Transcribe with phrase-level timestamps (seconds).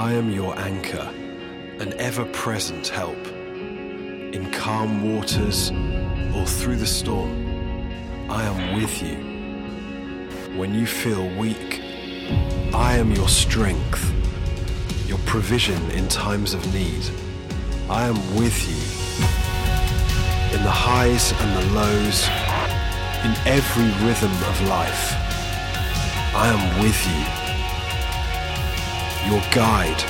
[0.00, 1.12] I am your anchor,
[1.78, 3.18] an ever present help.
[3.26, 5.70] In calm waters
[6.34, 7.30] or through the storm,
[8.30, 9.16] I am with you.
[10.58, 11.82] When you feel weak,
[12.72, 14.10] I am your strength,
[15.06, 17.04] your provision in times of need.
[17.90, 18.80] I am with you
[20.56, 22.26] in the highs and the lows,
[23.26, 25.12] in every rhythm of life.
[26.34, 27.39] I am with you,
[29.26, 30.02] your guide,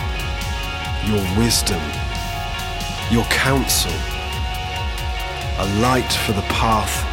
[1.07, 1.81] your wisdom,
[3.11, 3.93] your counsel,
[5.59, 7.05] a light for the path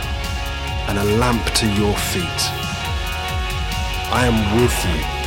[0.89, 2.41] and a lamp to your feet.
[4.09, 5.17] I am with you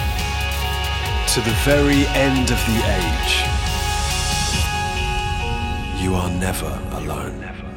[1.34, 3.34] to the very end of the age.
[6.02, 7.70] You are never alone.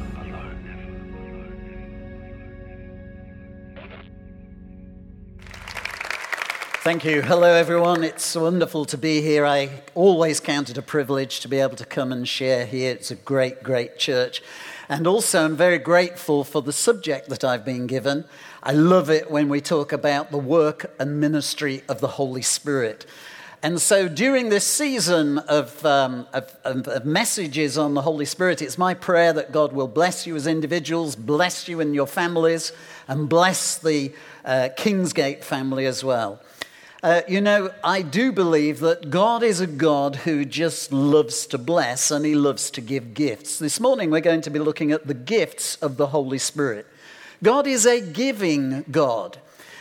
[6.84, 7.22] Thank you.
[7.22, 8.04] Hello, everyone.
[8.04, 9.46] It's wonderful to be here.
[9.46, 12.92] I always count it a privilege to be able to come and share here.
[12.92, 14.42] It's a great, great church.
[14.90, 18.26] And also, I'm very grateful for the subject that I've been given.
[18.62, 23.06] I love it when we talk about the work and ministry of the Holy Spirit.
[23.62, 28.76] And so, during this season of, um, of, of, messages on the Holy Spirit, it's
[28.76, 32.72] my prayer that God will bless you as individuals, bless you and your families,
[33.08, 34.12] and bless the
[34.44, 36.42] uh, Kingsgate family as well.
[37.04, 41.58] Uh, you know, I do believe that God is a God who just loves to
[41.58, 43.58] bless and he loves to give gifts.
[43.58, 46.86] This morning we're going to be looking at the gifts of the Holy Spirit.
[47.42, 49.36] God is a giving God.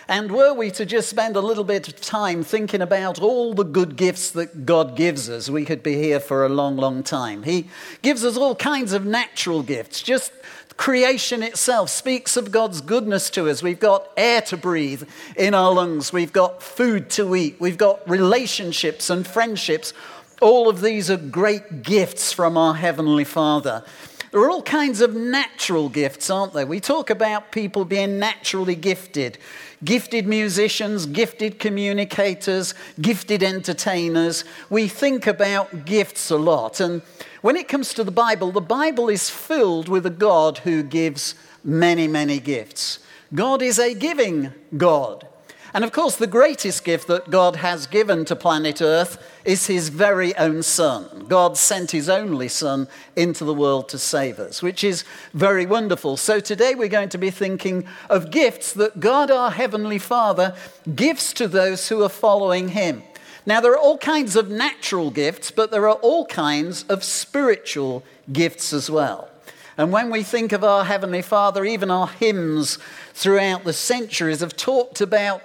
[0.09, 3.63] And were we to just spend a little bit of time thinking about all the
[3.63, 7.43] good gifts that God gives us, we could be here for a long, long time.
[7.43, 7.69] He
[8.01, 10.33] gives us all kinds of natural gifts, just
[10.77, 13.61] Creation itself speaks of God's goodness to us.
[13.61, 15.03] We've got air to breathe
[15.37, 19.93] in our lungs, we've got food to eat, we've got relationships and friendships.
[20.41, 23.83] All of these are great gifts from our Heavenly Father.
[24.31, 26.65] There are all kinds of natural gifts, aren't there?
[26.65, 29.37] We talk about people being naturally gifted
[29.83, 34.45] gifted musicians, gifted communicators, gifted entertainers.
[34.69, 36.79] We think about gifts a lot.
[36.79, 37.01] And
[37.43, 41.35] when it comes to the Bible, the Bible is filled with a God who gives
[41.61, 42.99] many, many gifts.
[43.35, 45.27] God is a giving God.
[45.73, 49.89] And of course, the greatest gift that God has given to planet Earth is his
[49.89, 51.25] very own Son.
[51.27, 52.87] God sent his only Son
[53.17, 55.03] into the world to save us, which is
[55.33, 56.15] very wonderful.
[56.15, 60.55] So today we're going to be thinking of gifts that God, our Heavenly Father,
[60.95, 63.03] gives to those who are following him.
[63.45, 68.03] Now, there are all kinds of natural gifts, but there are all kinds of spiritual
[68.31, 69.29] gifts as well.
[69.77, 72.77] And when we think of our Heavenly Father, even our hymns
[73.13, 75.41] throughout the centuries have talked about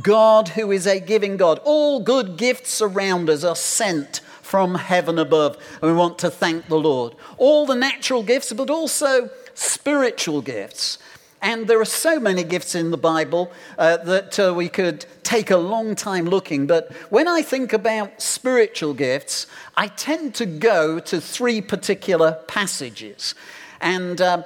[0.00, 1.60] God who is a giving God.
[1.64, 6.68] All good gifts around us are sent from heaven above, and we want to thank
[6.68, 7.14] the Lord.
[7.36, 10.98] All the natural gifts, but also spiritual gifts.
[11.42, 15.50] And there are so many gifts in the Bible uh, that uh, we could take
[15.50, 16.68] a long time looking.
[16.68, 23.34] But when I think about spiritual gifts, I tend to go to three particular passages.
[23.80, 24.44] And uh,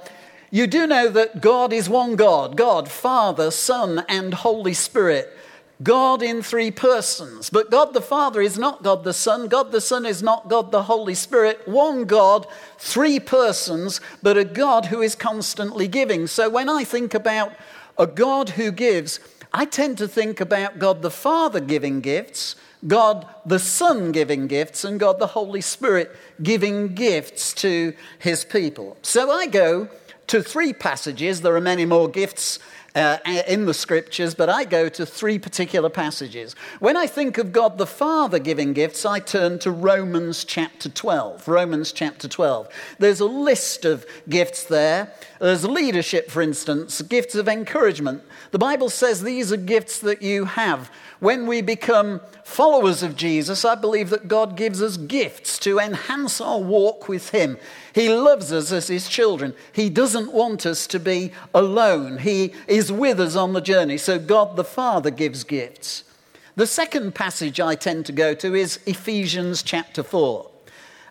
[0.50, 5.35] you do know that God is one God God, Father, Son, and Holy Spirit.
[5.82, 7.50] God in three persons.
[7.50, 9.48] But God the Father is not God the Son.
[9.48, 11.66] God the Son is not God the Holy Spirit.
[11.66, 12.46] One God,
[12.78, 16.26] three persons, but a God who is constantly giving.
[16.26, 17.52] So when I think about
[17.98, 19.20] a God who gives,
[19.52, 22.56] I tend to think about God the Father giving gifts,
[22.86, 28.96] God the Son giving gifts, and God the Holy Spirit giving gifts to his people.
[29.02, 29.88] So I go
[30.28, 31.40] to three passages.
[31.40, 32.58] There are many more gifts
[32.96, 36.54] uh, in the scriptures, but I go to three particular passages.
[36.80, 41.46] When I think of God the Father giving gifts, I turn to Romans chapter 12.
[41.46, 42.68] Romans chapter 12.
[42.98, 45.12] There's a list of gifts there.
[45.38, 48.22] There's leadership, for instance, gifts of encouragement.
[48.50, 50.90] The Bible says these are gifts that you have
[51.20, 56.40] when we become followers of Jesus, I believe that God gives us gifts to enhance
[56.40, 57.58] our walk with Him.
[57.92, 59.52] He loves us as His children.
[59.72, 62.18] He doesn't want us to be alone.
[62.18, 63.98] He is with us on the journey.
[63.98, 66.04] So God the Father gives gifts.
[66.54, 70.48] The second passage I tend to go to is Ephesians chapter 4.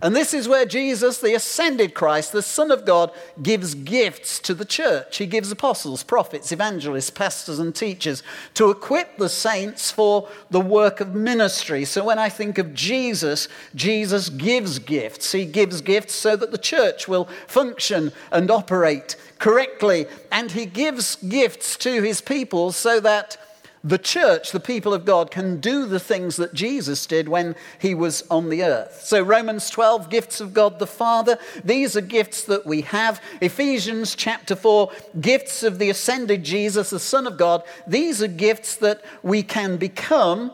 [0.02, 3.12] And this is where Jesus, the ascended Christ, the Son of God,
[3.42, 5.18] gives gifts to the church.
[5.18, 8.22] He gives apostles, prophets, evangelists, pastors, and teachers
[8.56, 11.86] to equip the saints for the work of ministry.
[11.86, 15.32] So when I think of Jesus, Jesus gives gifts.
[15.32, 20.08] He gives gifts so that the church will function and operate correctly.
[20.30, 23.38] And he gives gifts to his people so that
[23.86, 27.94] the church, the people of God, can do the things that Jesus did when he
[27.94, 29.02] was on the earth.
[29.04, 33.22] So, Romans 12, gifts of God the Father, these are gifts that we have.
[33.42, 34.92] Ephesians chapter 4,
[35.22, 39.78] gifts of the ascended Jesus, the Son of God, these are gifts that we can
[39.78, 40.52] become.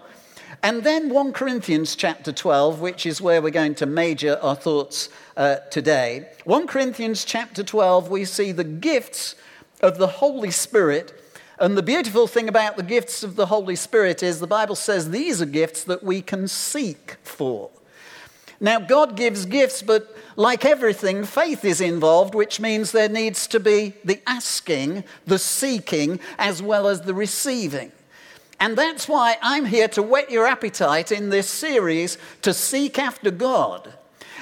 [0.62, 5.08] And then 1 Corinthians chapter 12, which is where we're going to major our thoughts
[5.38, 6.28] uh, today.
[6.44, 9.36] 1 Corinthians chapter 12, we see the gifts
[9.80, 11.18] of the Holy Spirit
[11.62, 15.12] and the beautiful thing about the gifts of the Holy Spirit is the Bible says
[15.12, 17.70] these are gifts that we can seek for.
[18.60, 23.60] Now, God gives gifts, but like everything, faith is involved, which means there needs to
[23.60, 27.92] be the asking, the seeking, as well as the receiving.
[28.60, 33.30] And that's why I'm here to whet your appetite in this series to seek after
[33.30, 33.94] God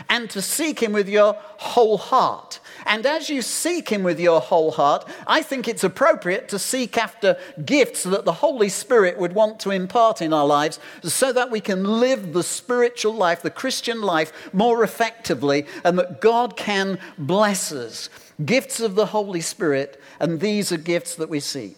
[0.08, 2.62] and to seek Him with your whole heart.
[2.90, 6.98] And as you seek Him with your whole heart, I think it's appropriate to seek
[6.98, 11.52] after gifts that the Holy Spirit would want to impart in our lives so that
[11.52, 16.98] we can live the spiritual life, the Christian life, more effectively, and that God can
[17.20, 18.10] bless us.
[18.44, 21.76] Gifts of the Holy Spirit, and these are gifts that we see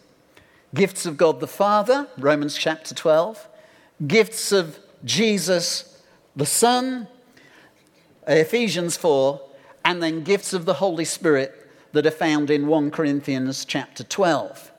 [0.74, 3.50] gifts of God the Father, Romans chapter 12,
[4.08, 6.02] gifts of Jesus
[6.34, 7.10] the Son,
[8.26, 9.42] Ephesians 4,
[9.84, 14.72] and then gifts of the Holy Spirit that are found in 1 Corinthians chapter 12.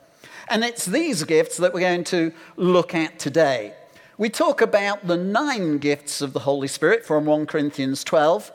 [0.49, 3.73] And it's these gifts that we're going to look at today.
[4.17, 8.51] We talk about the nine gifts of the Holy Spirit from 1 Corinthians 12.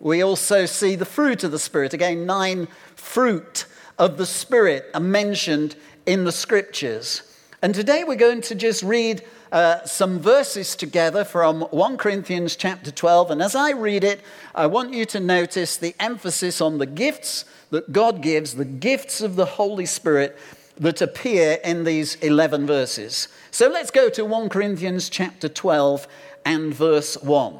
[0.00, 1.94] We also see the fruit of the Spirit.
[1.94, 3.66] Again, nine fruit
[3.98, 5.76] of the Spirit are mentioned
[6.06, 7.22] in the scriptures.
[7.60, 9.22] And today we're going to just read
[9.52, 13.30] uh, some verses together from 1 Corinthians chapter 12.
[13.30, 14.22] And as I read it,
[14.54, 19.20] I want you to notice the emphasis on the gifts that God gives, the gifts
[19.20, 20.38] of the Holy Spirit
[20.78, 23.28] that appear in these 11 verses.
[23.50, 26.08] So let's go to 1 Corinthians chapter 12
[26.46, 27.56] and verse 1.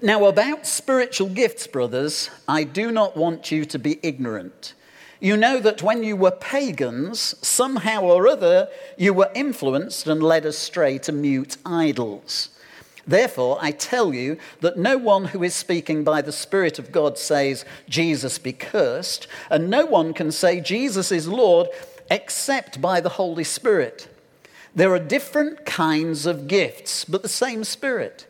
[0.00, 4.74] Now, about spiritual gifts, brothers, I do not want you to be ignorant.
[5.20, 10.44] You know that when you were pagans, somehow or other, you were influenced and led
[10.46, 12.50] astray to mute idols.
[13.04, 17.18] Therefore, I tell you that no one who is speaking by the Spirit of God
[17.18, 21.68] says, Jesus be cursed, and no one can say, Jesus is Lord,
[22.10, 24.08] except by the Holy Spirit.
[24.74, 28.26] There are different kinds of gifts, but the same Spirit.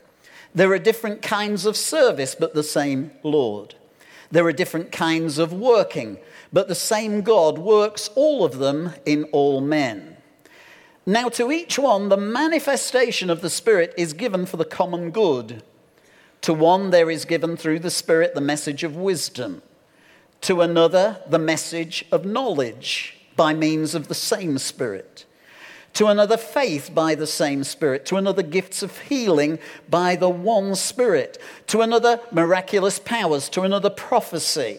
[0.55, 3.75] There are different kinds of service, but the same Lord.
[4.31, 6.19] There are different kinds of working
[6.53, 10.17] but the same God works all of them in all men.
[11.05, 15.63] Now, to each one, the manifestation of the Spirit is given for the common good.
[16.43, 19.63] To one, there is given through the Spirit the message of wisdom.
[20.43, 25.25] To another, the message of knowledge by means of the same Spirit.
[25.95, 28.05] To another, faith by the same Spirit.
[28.07, 29.59] To another, gifts of healing
[29.89, 31.39] by the one Spirit.
[31.69, 33.49] To another, miraculous powers.
[33.51, 34.79] To another, prophecy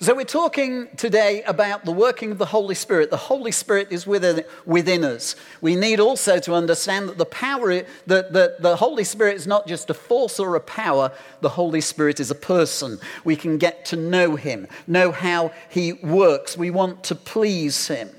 [0.00, 3.10] So, we're talking today about the working of the Holy Spirit.
[3.10, 5.34] The Holy Spirit is within, within us.
[5.60, 9.66] We need also to understand that the power, that the, the Holy Spirit is not
[9.66, 13.00] just a force or a power, the Holy Spirit is a person.
[13.24, 16.56] We can get to know Him, know how He works.
[16.56, 18.17] We want to please Him.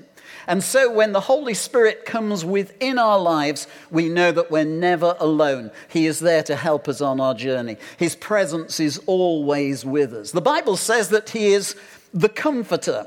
[0.50, 5.14] And so when the Holy Spirit comes within our lives, we know that we're never
[5.20, 5.70] alone.
[5.88, 7.76] He is there to help us on our journey.
[7.98, 10.32] His presence is always with us.
[10.32, 11.76] The Bible says that He is
[12.12, 13.06] the comforter,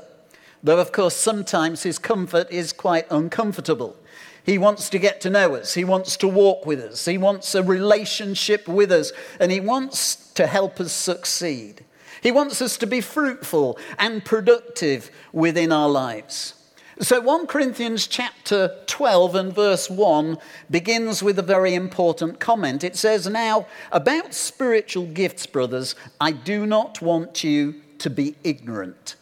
[0.62, 3.94] though, of course, sometimes His comfort is quite uncomfortable.
[4.42, 5.74] He wants to get to know us.
[5.74, 7.04] He wants to walk with us.
[7.04, 9.12] He wants a relationship with us.
[9.38, 11.84] And He wants to help us succeed.
[12.22, 16.54] He wants us to be fruitful and productive within our lives.
[17.00, 20.38] So 1 Corinthians chapter 12 and verse 1
[20.70, 22.84] begins with a very important comment.
[22.84, 29.16] It says, Now, about spiritual gifts, brothers, I do not want you to be ignorant.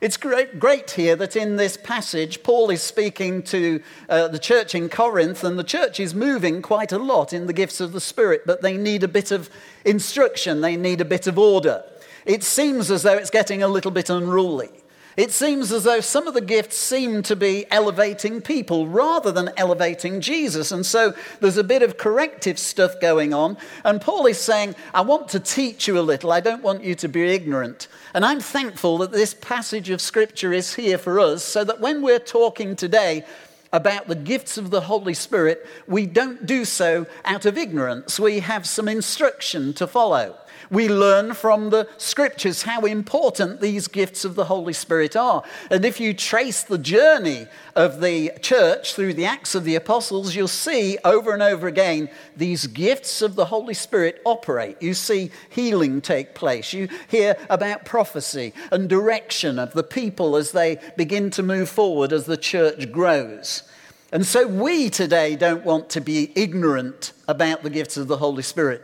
[0.00, 4.74] It's great, great here that in this passage, Paul is speaking to uh, the church
[4.74, 8.00] in Corinth, and the church is moving quite a lot in the gifts of the
[8.00, 9.48] Spirit, but they need a bit of
[9.84, 11.84] instruction, they need a bit of order.
[12.26, 14.70] It seems as though it's getting a little bit unruly.
[15.16, 19.50] It seems as though some of the gifts seem to be elevating people rather than
[19.56, 20.72] elevating Jesus.
[20.72, 23.56] And so there's a bit of corrective stuff going on.
[23.84, 26.32] And Paul is saying, I want to teach you a little.
[26.32, 27.86] I don't want you to be ignorant.
[28.12, 32.02] And I'm thankful that this passage of Scripture is here for us so that when
[32.02, 33.24] we're talking today,
[33.72, 38.20] about the gifts of the Holy Spirit, we don't do so out of ignorance.
[38.20, 40.36] We have some instruction to follow.
[40.70, 45.42] We learn from the scriptures how important these gifts of the Holy Spirit are.
[45.70, 50.34] And if you trace the journey of the church through the Acts of the Apostles,
[50.34, 54.80] you'll see over and over again these gifts of the Holy Spirit operate.
[54.80, 56.72] You see healing take place.
[56.72, 62.12] You hear about prophecy and direction of the people as they begin to move forward
[62.12, 63.62] as the church grows.
[64.12, 68.44] And so we today don't want to be ignorant about the gifts of the Holy
[68.44, 68.82] Spirit.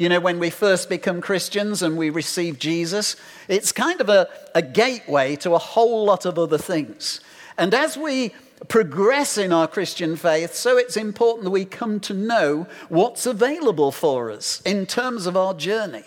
[0.00, 3.16] You know, when we first become Christians and we receive Jesus,
[3.48, 7.20] it's kind of a, a gateway to a whole lot of other things.
[7.58, 8.32] And as we
[8.68, 13.92] progress in our Christian faith, so it's important that we come to know what's available
[13.92, 16.04] for us in terms of our journey.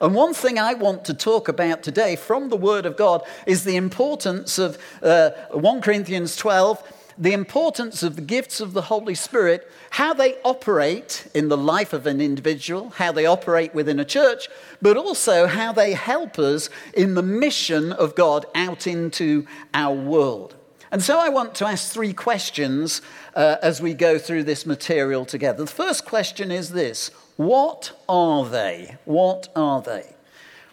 [0.00, 3.62] And one thing I want to talk about today from the Word of God is
[3.62, 6.82] the importance of uh, 1 Corinthians 12
[7.18, 11.92] the importance of the gifts of the Holy Spirit, how they operate in the life
[11.92, 14.48] of an individual, how they operate within a church,
[14.82, 20.54] but also how they help us in the mission of God out into our world.
[20.92, 23.02] And so I want to ask three questions
[23.34, 25.64] uh, as we go through this material together.
[25.64, 28.96] The first question is this What are they?
[29.04, 30.14] What are they?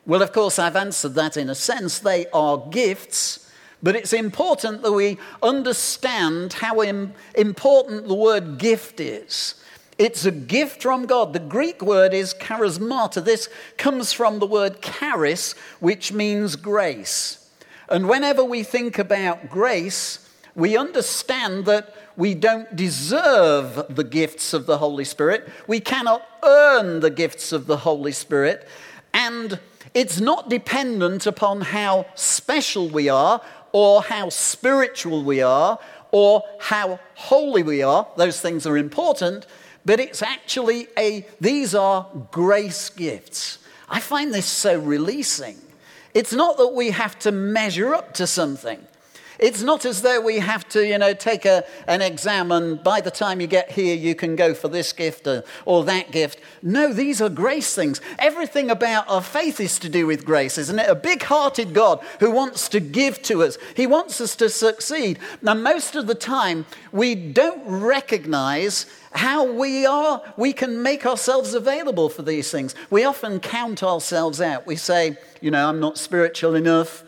[0.05, 1.99] Well, of course, I've answered that in a sense.
[1.99, 3.42] They are gifts
[3.83, 9.55] but it's important that we understand how important the word gift is.
[9.99, 11.33] It's a gift from God.
[11.33, 13.23] The Greek word is charismata.
[13.23, 17.49] This comes from the word charis, which means grace.
[17.89, 24.65] And whenever we think about grace, we understand that we don't deserve the gifts of
[24.65, 25.49] the Holy Spirit.
[25.67, 28.67] We cannot earn the gifts of the Holy Spirit.
[29.13, 29.59] And
[29.93, 33.41] it's not dependent upon how special we are
[33.73, 35.77] or how spiritual we are
[36.11, 38.07] or how holy we are.
[38.15, 39.45] Those things are important,
[39.83, 43.57] but it's actually a, these are grace gifts.
[43.89, 45.57] I find this so releasing.
[46.13, 48.79] It's not that we have to measure up to something.
[49.39, 53.01] It's not as though we have to, you know, take a, an exam and by
[53.01, 56.39] the time you get here, you can go for this gift or, or that gift.
[56.61, 58.01] No, these are grace things.
[58.19, 60.89] Everything about our faith is to do with grace, isn't it?
[60.89, 65.19] A big hearted God who wants to give to us, He wants us to succeed.
[65.41, 71.53] Now, most of the time, we don't recognize how we are, we can make ourselves
[71.53, 72.73] available for these things.
[72.89, 74.65] We often count ourselves out.
[74.65, 77.03] We say, you know, I'm not spiritual enough.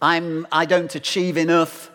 [0.00, 1.90] I'm, I don't achieve enough.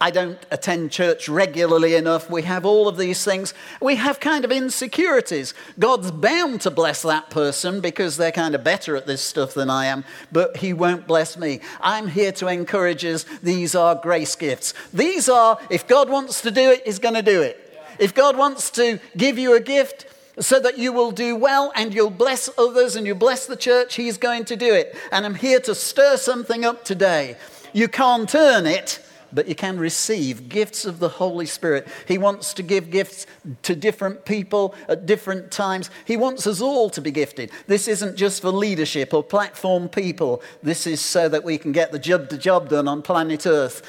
[0.00, 2.30] I don't attend church regularly enough.
[2.30, 3.52] We have all of these things.
[3.80, 5.54] We have kind of insecurities.
[5.76, 9.70] God's bound to bless that person because they're kind of better at this stuff than
[9.70, 11.60] I am, but He won't bless me.
[11.80, 13.24] I'm here to encourage us.
[13.42, 14.72] These are grace gifts.
[14.94, 17.64] These are, if God wants to do it, He's going to do it.
[17.98, 20.06] If God wants to give you a gift,
[20.40, 23.94] so that you will do well and you'll bless others and you bless the church,
[23.94, 24.96] He's going to do it.
[25.12, 27.36] And I'm here to stir something up today.
[27.72, 31.86] You can't earn it, but you can receive gifts of the Holy Spirit.
[32.06, 33.26] He wants to give gifts
[33.62, 35.90] to different people at different times.
[36.04, 37.50] He wants us all to be gifted.
[37.66, 40.42] This isn't just for leadership or platform people.
[40.62, 43.82] This is so that we can get the job, the job done on planet Earth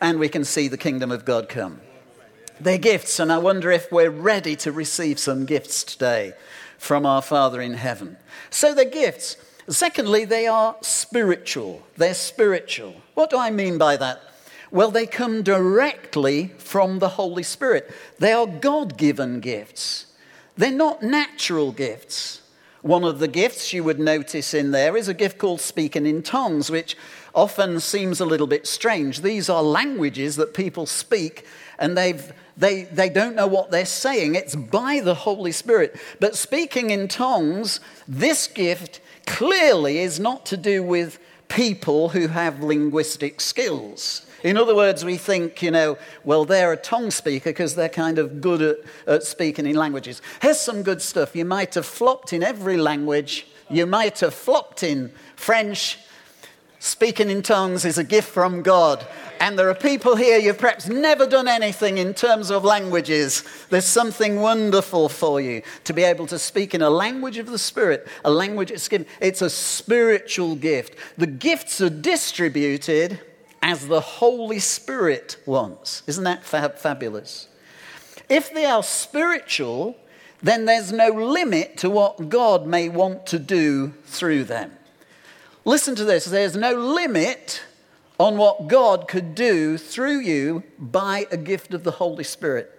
[0.00, 1.80] and we can see the kingdom of God come.
[2.58, 6.32] They're gifts, and I wonder if we're ready to receive some gifts today
[6.78, 8.16] from our Father in heaven.
[8.48, 9.36] So they're gifts.
[9.68, 11.82] Secondly, they are spiritual.
[11.96, 12.94] They're spiritual.
[13.14, 14.22] What do I mean by that?
[14.70, 17.90] Well, they come directly from the Holy Spirit.
[18.18, 20.06] They are God given gifts,
[20.56, 22.40] they're not natural gifts.
[22.80, 26.22] One of the gifts you would notice in there is a gift called speaking in
[26.22, 26.96] tongues, which
[27.34, 29.22] often seems a little bit strange.
[29.22, 31.46] These are languages that people speak
[31.80, 34.34] and they've they, they don't know what they're saying.
[34.34, 35.96] It's by the Holy Spirit.
[36.20, 42.62] But speaking in tongues, this gift clearly is not to do with people who have
[42.62, 44.26] linguistic skills.
[44.42, 48.18] In other words, we think, you know, well, they're a tongue speaker because they're kind
[48.18, 50.22] of good at, at, speaking in languages.
[50.40, 51.34] Here's some good stuff.
[51.34, 53.46] You might have flopped in every language.
[53.68, 55.98] You might have flopped in French,
[56.86, 59.04] Speaking in tongues is a gift from God.
[59.40, 63.42] And there are people here, you've perhaps never done anything in terms of languages.
[63.70, 67.58] There's something wonderful for you to be able to speak in a language of the
[67.58, 68.88] Spirit, a language it's.
[69.20, 70.94] It's a spiritual gift.
[71.18, 73.18] The gifts are distributed
[73.62, 76.04] as the Holy Spirit wants.
[76.06, 77.48] Isn't that fab- fabulous?
[78.28, 79.96] If they are spiritual,
[80.40, 84.70] then there's no limit to what God may want to do through them.
[85.66, 87.60] Listen to this there's no limit
[88.20, 92.72] on what God could do through you by a gift of the Holy Spirit.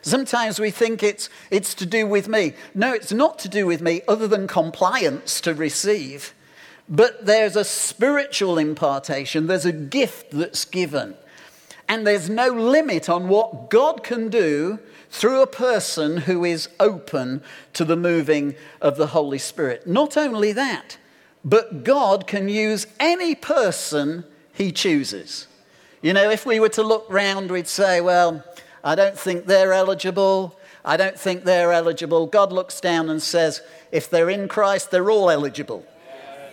[0.00, 2.54] Sometimes we think it's, it's to do with me.
[2.74, 6.32] No, it's not to do with me, other than compliance to receive.
[6.88, 11.16] But there's a spiritual impartation, there's a gift that's given.
[11.90, 14.78] And there's no limit on what God can do
[15.10, 17.42] through a person who is open
[17.74, 19.86] to the moving of the Holy Spirit.
[19.86, 20.96] Not only that,
[21.44, 25.46] but God can use any person he chooses.
[26.02, 28.44] You know, if we were to look round, we'd say, well,
[28.82, 30.58] I don't think they're eligible.
[30.84, 32.26] I don't think they're eligible.
[32.26, 33.60] God looks down and says,
[33.92, 35.84] if they're in Christ, they're all eligible.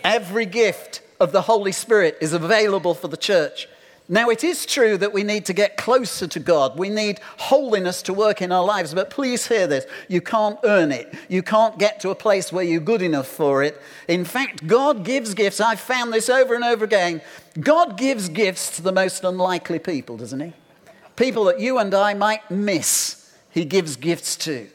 [0.04, 3.68] Every gift of the Holy Spirit is available for the church.
[4.10, 6.78] Now, it is true that we need to get closer to God.
[6.78, 8.94] We need holiness to work in our lives.
[8.94, 11.12] But please hear this you can't earn it.
[11.28, 13.80] You can't get to a place where you're good enough for it.
[14.08, 15.60] In fact, God gives gifts.
[15.60, 17.20] I've found this over and over again.
[17.60, 20.52] God gives gifts to the most unlikely people, doesn't He?
[21.16, 24.68] People that you and I might miss, He gives gifts to.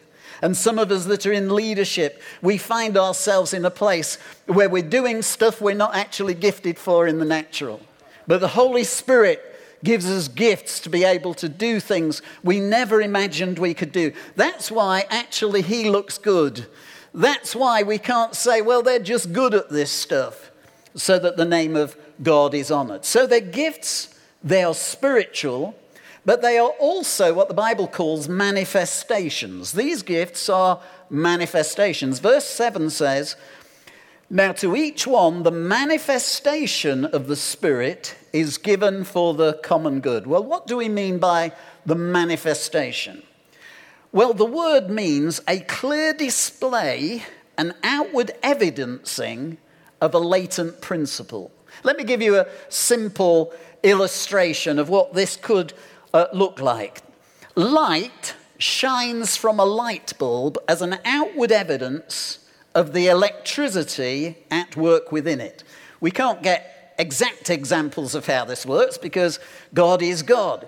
[0.44, 4.70] And some of us that are in leadership, we find ourselves in a place where
[4.70, 7.80] we're doing stuff we're not actually gifted for in the natural.
[8.28, 9.42] But the Holy Spirit
[9.84, 14.14] gives us gifts to be able to do things we never imagined we could do.
[14.36, 16.68] That's why actually He looks good.
[17.14, 20.52] That's why we can't say, well, they're just good at this stuff,
[20.96, 23.06] so that the name of God is honored.
[23.06, 25.76] So they're gifts, they are spiritual,
[26.26, 29.74] but they are also what the Bible calls manifestations.
[29.74, 32.20] These gifts are manifestations.
[32.20, 33.36] Verse 7 says,
[34.34, 40.26] now, to each one, the manifestation of the Spirit is given for the common good.
[40.26, 41.52] Well, what do we mean by
[41.86, 43.22] the manifestation?
[44.12, 47.22] Well, the word means a clear display,
[47.60, 49.60] an outward evidencing
[50.02, 51.52] of a latent principle.
[51.84, 55.74] Let me give you a simple illustration of what this could
[56.12, 57.04] uh, look like.
[57.54, 62.40] Light shines from a light bulb as an outward evidence
[62.76, 65.64] of the electricity at work within it.
[66.00, 69.40] We can't get exact examples of how this works because
[69.74, 70.68] God is God.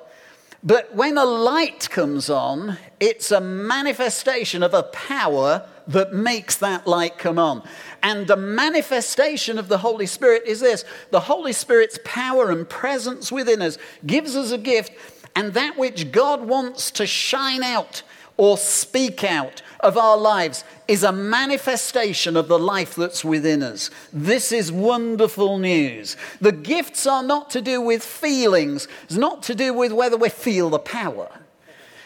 [0.63, 6.87] But when a light comes on, it's a manifestation of a power that makes that
[6.87, 7.67] light come on.
[8.01, 13.31] And the manifestation of the Holy Spirit is this the Holy Spirit's power and presence
[13.31, 14.91] within us gives us a gift,
[15.35, 18.01] and that which God wants to shine out
[18.37, 23.89] or speak out of our lives is a manifestation of the life that's within us.
[24.11, 26.17] This is wonderful news.
[26.41, 30.29] The gifts are not to do with feelings, it's not to do with whether we
[30.29, 31.29] feel the power.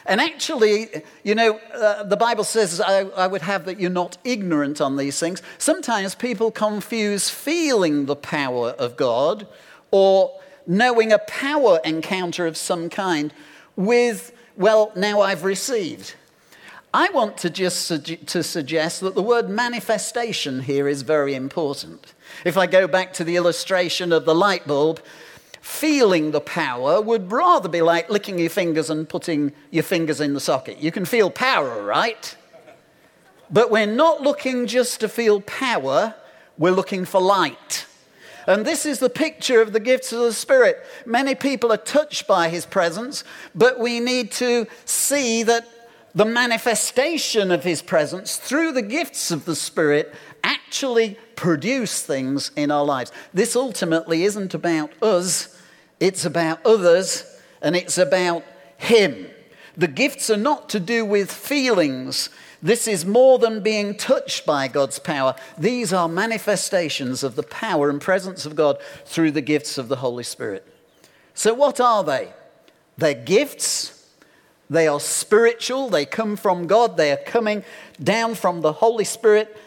[0.05, 4.17] And actually, you know, uh, the Bible says, I, I would have that you're not
[4.23, 5.43] ignorant on these things.
[5.59, 9.45] Sometimes people confuse feeling the power of God
[9.91, 13.31] or knowing a power encounter of some kind
[13.75, 16.13] with, well, now I've received.
[16.93, 17.87] I want to just
[18.27, 22.13] to suggest that the word manifestation here is very important.
[22.43, 24.99] If I go back to the illustration of the light bulb,
[25.61, 30.33] feeling the power would rather be like licking your fingers and putting your fingers in
[30.33, 30.79] the socket.
[30.79, 32.35] You can feel power, right?
[33.49, 36.15] But we're not looking just to feel power,
[36.57, 37.85] we're looking for light.
[38.49, 40.83] And this is the picture of the gifts of the Spirit.
[41.05, 45.67] Many people are touched by His presence, but we need to see that
[46.15, 52.71] the manifestation of his presence through the gifts of the Spirit actually produce things in
[52.71, 53.11] our lives.
[53.33, 55.55] This ultimately isn't about us,
[55.99, 58.43] it's about others, and it's about
[58.77, 59.27] him.
[59.77, 62.29] The gifts are not to do with feelings.
[62.61, 65.35] This is more than being touched by God's power.
[65.57, 69.97] These are manifestations of the power and presence of God through the gifts of the
[69.97, 70.67] Holy Spirit.
[71.33, 72.33] So, what are they?
[72.97, 73.99] They're gifts
[74.69, 77.63] they are spiritual, they come from God, they are coming
[78.01, 79.57] down from the Holy Spirit,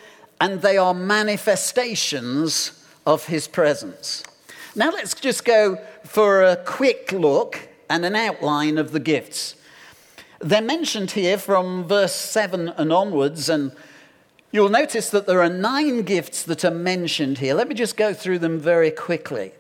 [0.41, 4.23] and they are manifestations of His presence.
[4.77, 9.57] Now let's just go for a quick look and an outline of the gifts.
[10.43, 13.71] They're mentioned here from verse 7 and onwards, and
[14.51, 17.55] you'll notice that there are nine gifts that are mentioned here.
[17.55, 19.53] Let me just go through them very quickly.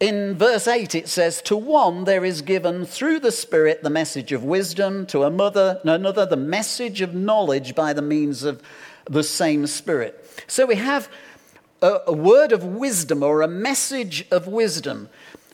[0.00, 4.32] In verse 8, it says, To one there is given through the Spirit the message
[4.32, 8.60] of wisdom, to a mother, another the message of knowledge by the means of
[9.08, 10.44] the same Spirit.
[10.48, 11.08] So we have
[11.80, 15.10] a, a word of wisdom or a message of wisdom.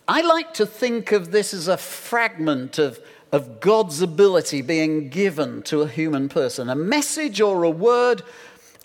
[0.09, 2.98] I like to think of this as a fragment of,
[3.35, 8.23] of God's ability being given to a human person, a message or a word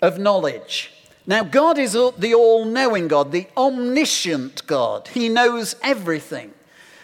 [0.02, 0.90] of knowledge.
[1.24, 5.06] Now, God is the all knowing God, the omniscient God.
[5.06, 6.52] He knows everything.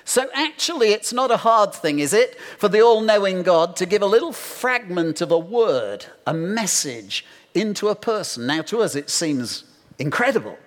[0.04, 3.86] So, actually, it's not a hard thing, is it, for the all knowing God to
[3.86, 8.48] give a little fragment of a word, a message into a person?
[8.48, 9.62] Now, to us, it seems
[10.00, 10.58] incredible.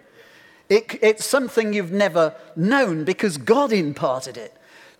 [0.69, 4.55] It, it's something you've never known because God imparted it.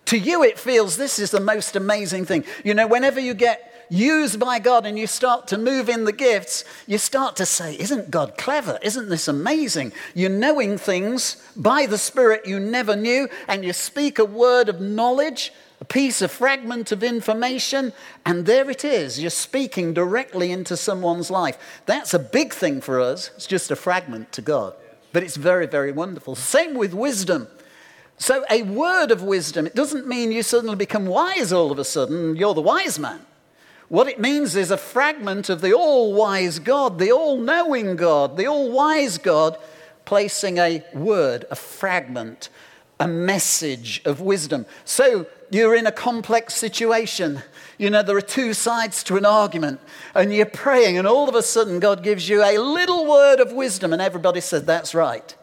[0.06, 2.44] To you, it feels this is the most amazing thing.
[2.64, 6.12] You know, whenever you get used by God and you start to move in the
[6.12, 8.78] gifts, you start to say, Isn't God clever?
[8.82, 9.92] Isn't this amazing?
[10.14, 14.80] You're knowing things by the Spirit you never knew, and you speak a word of
[14.80, 17.92] knowledge, a piece, a fragment of information,
[18.24, 19.20] and there it is.
[19.20, 21.82] You're speaking directly into someone's life.
[21.86, 23.30] That's a big thing for us.
[23.36, 24.74] It's just a fragment to God.
[25.12, 26.36] But it's very, very wonderful.
[26.36, 27.48] Same with wisdom.
[28.20, 31.84] So, a word of wisdom, it doesn't mean you suddenly become wise all of a
[31.86, 33.24] sudden, you're the wise man.
[33.88, 38.36] What it means is a fragment of the all wise God, the all knowing God,
[38.36, 39.56] the all wise God,
[40.04, 42.50] placing a word, a fragment,
[43.00, 44.66] a message of wisdom.
[44.84, 47.42] So, you're in a complex situation.
[47.78, 49.80] You know, there are two sides to an argument,
[50.14, 53.52] and you're praying, and all of a sudden, God gives you a little word of
[53.52, 55.34] wisdom, and everybody says, That's right.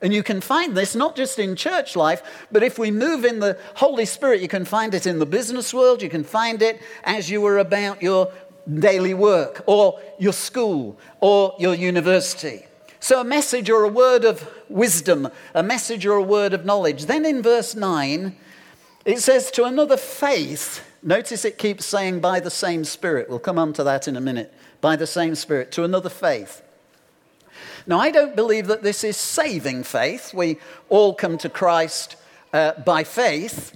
[0.00, 3.40] And you can find this not just in church life, but if we move in
[3.40, 6.80] the Holy Spirit, you can find it in the business world, you can find it
[7.02, 8.32] as you were about your
[8.72, 12.66] daily work, or your school, or your university.
[13.00, 17.06] So, a message or a word of wisdom, a message or a word of knowledge.
[17.06, 18.36] Then in verse 9,
[19.04, 23.30] it says, To another faith, notice it keeps saying by the same Spirit.
[23.30, 24.52] We'll come on to that in a minute.
[24.80, 26.62] By the same Spirit, to another faith.
[27.88, 30.34] Now, I don't believe that this is saving faith.
[30.34, 30.58] We
[30.90, 32.16] all come to Christ
[32.52, 33.74] uh, by faith.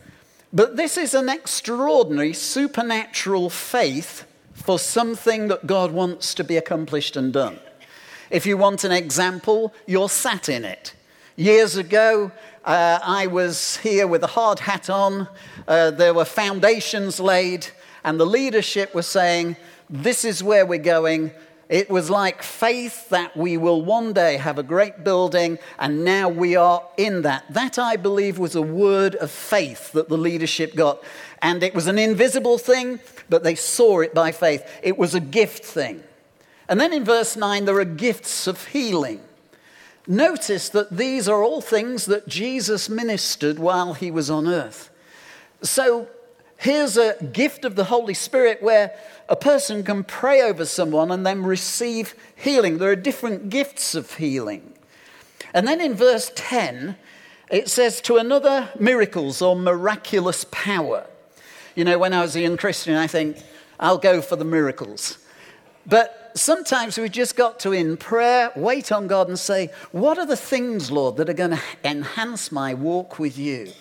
[0.52, 7.16] But this is an extraordinary supernatural faith for something that God wants to be accomplished
[7.16, 7.58] and done.
[8.28, 10.92] If you want an example, you're sat in it.
[11.36, 12.32] Years ago,
[12.66, 15.26] uh, I was here with a hard hat on.
[15.66, 17.68] Uh, there were foundations laid,
[18.04, 19.56] and the leadership was saying,
[19.88, 21.30] This is where we're going.
[21.72, 26.28] It was like faith that we will one day have a great building, and now
[26.28, 27.46] we are in that.
[27.48, 31.02] That, I believe, was a word of faith that the leadership got.
[31.40, 34.68] And it was an invisible thing, but they saw it by faith.
[34.82, 36.04] It was a gift thing.
[36.68, 39.22] And then in verse 9, there are gifts of healing.
[40.06, 44.90] Notice that these are all things that Jesus ministered while he was on earth.
[45.62, 46.06] So
[46.62, 48.96] here's a gift of the Holy Spirit where
[49.28, 52.78] a person can pray over someone and then receive healing.
[52.78, 54.72] There are different gifts of healing.
[55.52, 56.96] And then in verse 10,
[57.50, 61.06] it says, to another miracles or miraculous power.
[61.74, 63.38] You know, when I was a young Christian, I think,
[63.80, 65.18] I'll go for the miracles.
[65.84, 70.26] But sometimes we've just got to, in prayer, wait on God and say, What are
[70.26, 73.72] the things, Lord, that are going to enhance my walk with you?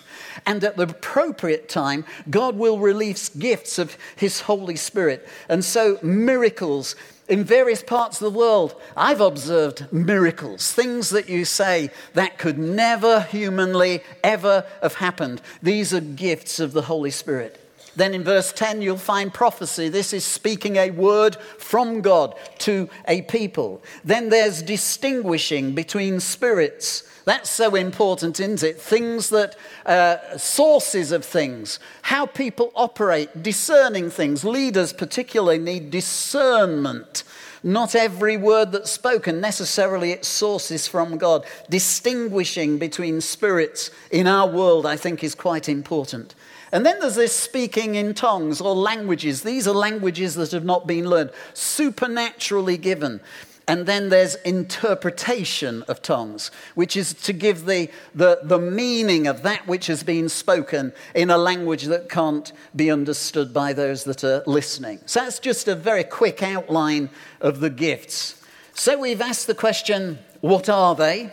[0.45, 5.27] And at the appropriate time, God will release gifts of His Holy Spirit.
[5.49, 6.95] And so, miracles
[7.27, 12.57] in various parts of the world, I've observed miracles, things that you say that could
[12.57, 15.41] never humanly ever have happened.
[15.63, 17.60] These are gifts of the Holy Spirit.
[17.95, 19.89] Then in verse 10, you'll find prophecy.
[19.89, 23.81] This is speaking a word from God to a people.
[24.03, 27.03] Then there's distinguishing between spirits.
[27.25, 28.81] That's so important, isn't it?
[28.81, 34.43] Things that, uh, sources of things, how people operate, discerning things.
[34.43, 37.23] Leaders, particularly, need discernment.
[37.63, 41.45] Not every word that's spoken necessarily its source is from God.
[41.69, 46.33] Distinguishing between spirits in our world, I think, is quite important.
[46.71, 49.43] And then there's this speaking in tongues or languages.
[49.43, 53.19] These are languages that have not been learned, supernaturally given.
[53.67, 59.43] And then there's interpretation of tongues, which is to give the, the, the meaning of
[59.43, 64.23] that which has been spoken in a language that can't be understood by those that
[64.23, 64.99] are listening.
[65.05, 68.43] So that's just a very quick outline of the gifts.
[68.73, 71.31] So we've asked the question what are they?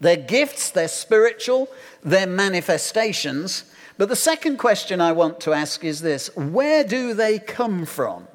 [0.00, 1.68] They're gifts, they're spiritual,
[2.02, 3.64] they're manifestations.
[4.00, 8.26] But the second question I want to ask is this where do they come from?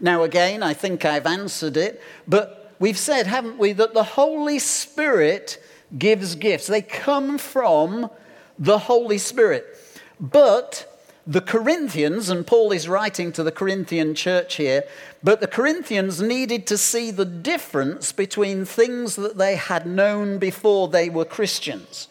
[0.00, 4.58] Now, again, I think I've answered it, but we've said, haven't we, that the Holy
[4.58, 5.62] Spirit
[5.98, 6.68] gives gifts.
[6.68, 8.08] They come from
[8.58, 9.66] the Holy Spirit.
[10.18, 10.90] But
[11.26, 14.84] the Corinthians, and Paul is writing to the Corinthian church here,
[15.22, 20.88] but the Corinthians needed to see the difference between things that they had known before
[20.88, 22.08] they were Christians.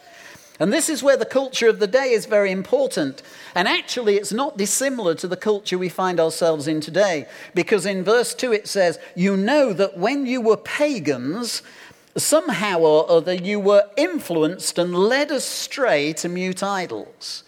[0.64, 3.22] And this is where the culture of the day is very important.
[3.54, 7.28] And actually, it's not dissimilar to the culture we find ourselves in today.
[7.54, 11.64] Because in verse 2 it says, You know that when you were pagans,
[12.16, 17.44] somehow or other you were influenced and led astray to mute idols.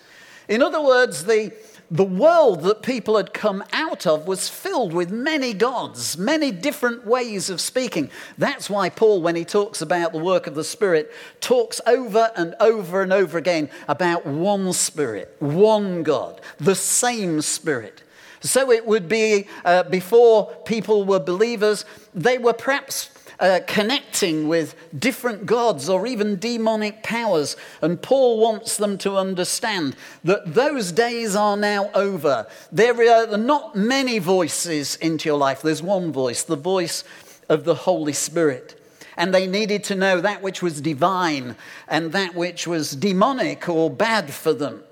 [0.49, 1.53] In other words, the
[1.91, 7.05] the world that people had come out of was filled with many gods, many different
[7.05, 8.09] ways of speaking.
[8.37, 12.55] That's why Paul, when he talks about the work of the Spirit, talks over and
[12.59, 18.01] over and over again about one Spirit, one God, the same Spirit.
[18.41, 24.75] So it would be uh, before people were believers, they were perhaps uh, connecting with
[24.97, 27.55] different gods or even demonic powers.
[27.81, 32.47] And Paul wants them to understand that those days are now over.
[32.71, 37.03] There are not many voices into your life, there's one voice, the voice
[37.49, 38.81] of the Holy Spirit.
[39.17, 41.55] And they needed to know that which was divine
[41.87, 44.83] and that which was demonic or bad for them.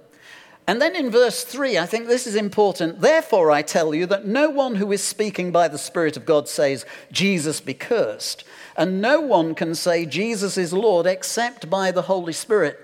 [0.66, 3.02] And then in verse 3, I think this is important.
[3.02, 6.48] Therefore, I tell you that no one who is speaking by the Spirit of God
[6.48, 8.46] says, Jesus be cursed.
[8.78, 12.80] And no one can say, Jesus is Lord, except by the Holy Spirit.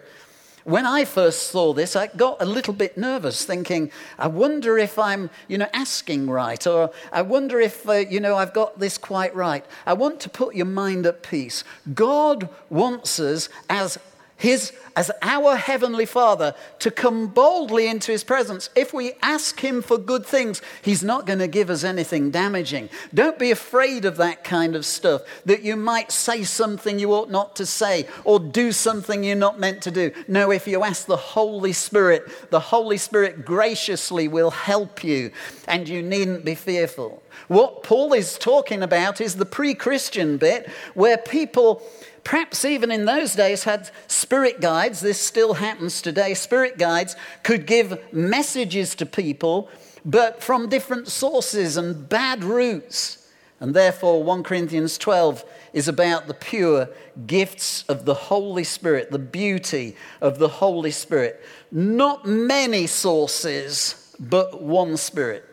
[0.66, 5.00] When I first saw this, I got a little bit nervous, thinking, I wonder if
[5.00, 8.98] I'm, you know, asking right, or I wonder if, uh, you know, I've got this
[8.98, 9.66] quite right.
[9.86, 11.64] I want to put your mind at peace.
[11.94, 13.98] God wants us as
[14.40, 18.70] his, as our Heavenly Father to come boldly into His presence.
[18.74, 22.88] If we ask Him for good things, He's not going to give us anything damaging.
[23.14, 27.30] Don't be afraid of that kind of stuff, that you might say something you ought
[27.30, 30.12] not to say or do something you're not meant to do.
[30.30, 35.32] No, if you ask the Holy Spirit, the Holy Spirit graciously will help you,
[35.68, 37.22] and you needn't be fearful.
[37.48, 41.82] What Paul is talking about is the pre Christian bit where people
[42.24, 45.02] perhaps even in those days had spirit guides.
[45.02, 46.34] This still happens today.
[46.34, 49.70] Spirit guides could give messages to people,
[50.06, 53.28] but from different sources and bad routes.
[53.60, 56.90] And therefore, 1 Corinthians 12 is about the pure
[57.28, 61.44] gifts of the Holy Spirit, the beauty of the Holy Spirit.
[61.72, 65.49] Not many sources, but one Spirit.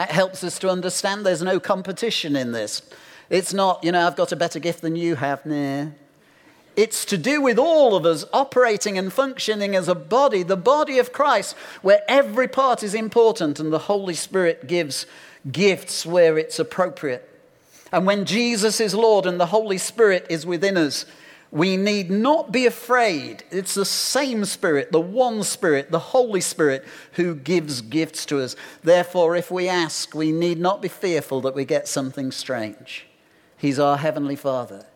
[0.00, 2.80] That helps us to understand there's no competition in this.
[3.28, 5.44] It's not, you know, I've got a better gift than you have.
[5.44, 5.88] Nah.
[6.74, 10.98] It's to do with all of us operating and functioning as a body, the body
[10.98, 15.04] of Christ, where every part is important and the Holy Spirit gives
[15.52, 17.28] gifts where it's appropriate.
[17.92, 21.04] And when Jesus is Lord and the Holy Spirit is within us,
[21.52, 23.42] we need not be afraid.
[23.50, 28.54] It's the same Spirit, the one Spirit, the Holy Spirit, who gives gifts to us.
[28.84, 33.06] Therefore, if we ask, we need not be fearful that we get something strange.
[33.56, 34.86] He's our Heavenly Father.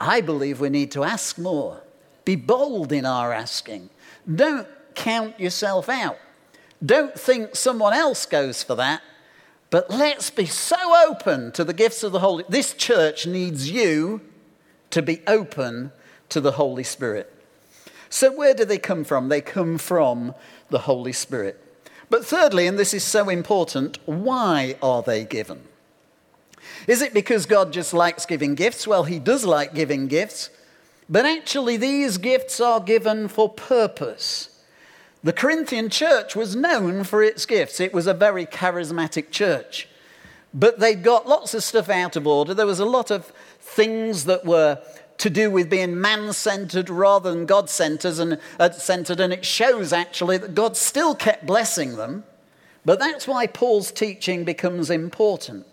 [0.00, 1.82] I believe we need to ask more.
[2.24, 3.90] Be bold in our asking.
[4.32, 6.18] Don't count yourself out.
[6.84, 9.02] Don't think someone else goes for that.
[9.70, 10.76] But let's be so
[11.08, 12.44] open to the gifts of the Holy.
[12.48, 14.20] This church needs you
[14.92, 15.92] to be open
[16.28, 17.32] to the Holy Spirit.
[18.08, 19.28] So where do they come from?
[19.28, 20.34] They come from
[20.70, 21.58] the Holy Spirit.
[22.10, 25.62] But thirdly, and this is so important, why are they given?
[26.86, 28.86] Is it because God just likes giving gifts?
[28.86, 30.50] Well, He does like giving gifts,
[31.08, 34.48] but actually, these gifts are given for purpose.
[35.24, 39.88] The Corinthian church was known for its gifts, it was a very charismatic church.
[40.54, 42.52] But they'd got lots of stuff out of order.
[42.52, 43.32] There was a lot of
[43.74, 44.78] things that were
[45.18, 49.44] to do with being man centered rather than God centered, and, uh, centered, and it
[49.44, 52.24] shows actually that God still kept blessing them.
[52.84, 55.66] But that's why Paul's teaching becomes important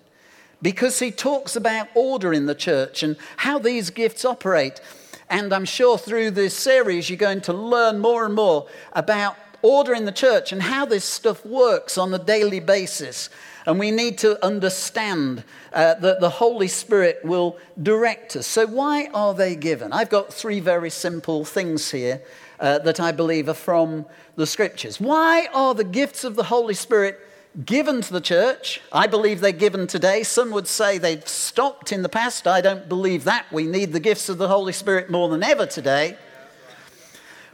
[0.62, 4.82] because he talks about order in the church and how these gifts operate.
[5.30, 9.94] And I'm sure through this series, you're going to learn more and more about order
[9.94, 13.30] in the church and how this stuff works on a daily basis.
[13.66, 15.44] And we need to understand
[15.74, 18.48] uh, that the Holy Spirit will direct us.
[18.48, 19.92] So, why are they given?
[19.92, 22.22] I've got three very simple things here
[22.60, 25.00] uh, that I believe are from the scriptures.
[25.00, 27.20] Why are the gifts of the Holy Spirit
[27.66, 28.82] given to the church.
[28.92, 30.24] I believe they're given today.
[30.24, 32.48] Some would say they've stopped in the past.
[32.48, 33.52] I don't believe that.
[33.52, 36.18] We need the gifts of the Holy Spirit more than ever today.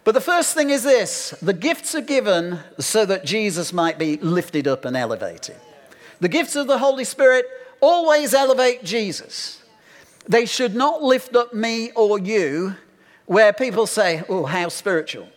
[0.04, 4.18] But the first thing is this the gifts are given so that Jesus might be
[4.18, 5.56] lifted up and elevated.
[6.20, 7.46] The gifts of the Holy Spirit
[7.82, 9.62] always elevate Jesus.
[10.28, 12.76] They should not lift up me or you,
[13.26, 15.28] where people say, Oh, how spiritual.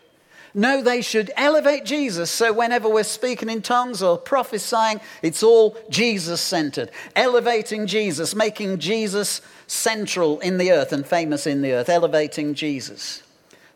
[0.54, 2.30] No, they should elevate Jesus.
[2.30, 6.90] So whenever we're speaking in tongues or prophesying, it's all Jesus centered.
[7.14, 13.22] Elevating Jesus, making Jesus central in the earth and famous in the earth, elevating Jesus.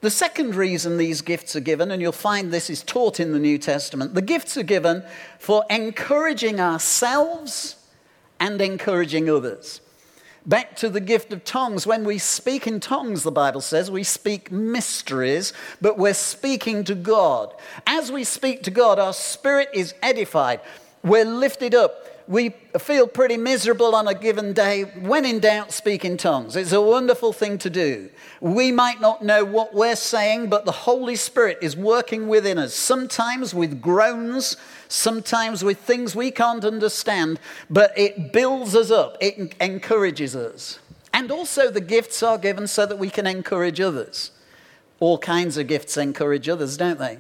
[0.03, 3.39] The second reason these gifts are given, and you'll find this is taught in the
[3.39, 5.05] New Testament, the gifts are given
[5.39, 7.77] for encouraging ourselves
[8.41, 9.81] and encouraging others.
[10.45, 11.87] Back to the gift of tongues.
[11.87, 16.97] When we speak in tongues, the Bible says, we speak mysteries, but we're speaking to
[16.97, 17.55] God.
[17.87, 20.61] As we speak to God, our spirit is edified.
[21.05, 24.83] We're lifted up we feel pretty miserable on a given day.
[24.83, 26.57] When in doubt, speak in tongues.
[26.57, 28.11] It's a wonderful thing to do.
[28.41, 32.75] We might not know what we're saying, but the Holy Spirit is working within us,
[32.75, 34.57] sometimes with groans,
[34.89, 40.79] sometimes with things we can't understand, but it builds us up, it encourages us.
[41.15, 44.31] And also, the gifts are given so that we can encourage others.
[44.99, 47.19] All kinds of gifts encourage others, don't they?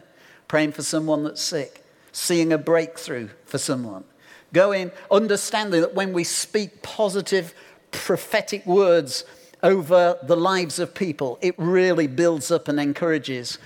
[0.49, 4.05] Praying for someone that's sick, seeing a breakthrough for someone
[4.53, 7.55] Go in understanding that when we speak positive,
[7.91, 9.25] prophetic words
[9.63, 13.59] over the lives of people, it really builds up and encourages.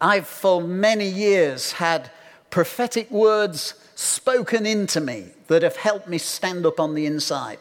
[0.00, 2.10] I've for many years had
[2.50, 7.58] prophetic words spoken into me that have helped me stand up on the inside.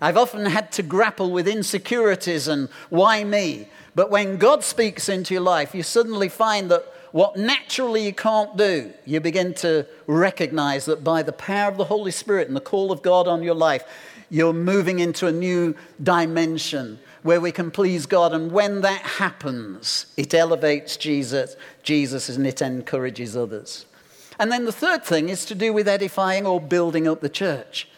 [0.00, 3.68] I've often had to grapple with insecurities and why me.
[3.94, 8.56] But when God speaks into your life, you suddenly find that what naturally you can't
[8.56, 12.60] do, you begin to recognize that by the power of the Holy Spirit and the
[12.60, 13.84] call of God on your life,
[14.30, 18.32] you're moving into a new dimension where we can please God.
[18.32, 23.84] And when that happens, it elevates Jesus, Jesus and it encourages others.
[24.38, 27.88] And then the third thing is to do with edifying or building up the church.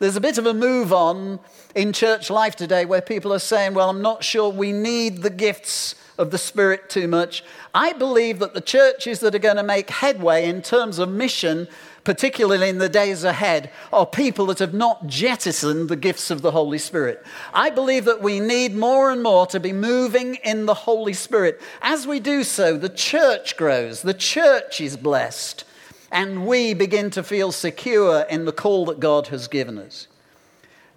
[0.00, 1.38] There's a bit of a move on
[1.76, 5.30] in church life today where people are saying, well, I'm not sure we need the
[5.30, 7.44] gifts of the Spirit too much.
[7.74, 11.66] I believe that the churches that are going to make headway in terms of mission,
[12.04, 16.52] particularly in the days ahead, are people that have not jettisoned the gifts of the
[16.52, 17.24] Holy Spirit.
[17.52, 21.60] I believe that we need more and more to be moving in the Holy Spirit.
[21.82, 25.64] As we do so, the church grows, the church is blessed,
[26.12, 30.06] and we begin to feel secure in the call that God has given us.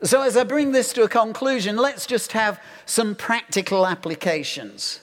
[0.04, 5.00] So, as I bring this to a conclusion, let's just have some practical applications.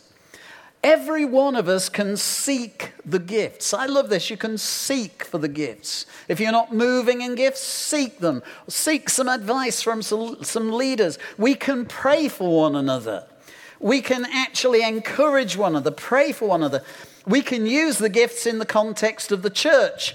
[0.85, 3.73] Every one of us can seek the gifts.
[3.73, 4.29] I love this.
[4.29, 6.05] You can seek for the gifts.
[6.29, 8.43] If you're not moving in gifts, seek them.
[8.69, 11.19] Seek some advice from some leaders.
[11.39, 13.27] We can pray for one another.
[13.81, 16.85] We can actually encourage one another, pray for one another.
[17.27, 20.15] We can use the gifts in the context of the church.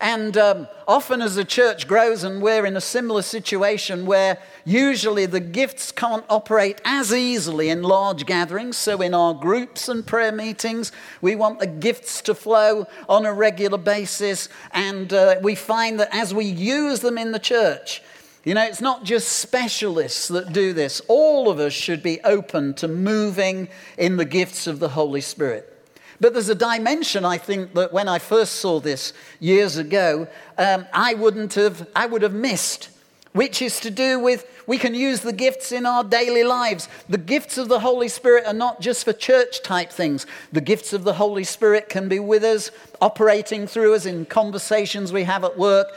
[0.00, 5.24] And um, often, as the church grows, and we're in a similar situation where usually
[5.24, 8.76] the gifts can't operate as easily in large gatherings.
[8.76, 13.32] So, in our groups and prayer meetings, we want the gifts to flow on a
[13.32, 14.50] regular basis.
[14.72, 18.02] And uh, we find that as we use them in the church,
[18.44, 21.00] you know, it's not just specialists that do this.
[21.08, 25.75] All of us should be open to moving in the gifts of the Holy Spirit.
[26.20, 30.86] But there's a dimension, I think, that when I first saw this years ago, um,
[30.92, 32.88] I, wouldn't have, I would have missed,
[33.32, 36.88] which is to do with we can use the gifts in our daily lives.
[37.08, 40.26] The gifts of the Holy Spirit are not just for church type things.
[40.52, 45.12] The gifts of the Holy Spirit can be with us, operating through us in conversations
[45.12, 45.88] we have at work,